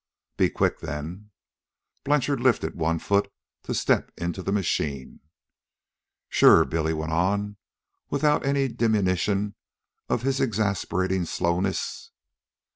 [0.35, 1.29] "Be quick, then."
[2.05, 5.19] Blanchard lifted one foot to step into the machine.
[6.27, 7.57] "Sure," Billy went on
[8.09, 9.53] without any diminution
[10.09, 12.09] of his exasperating slowness.